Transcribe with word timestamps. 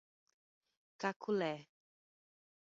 Caculé 0.97 1.53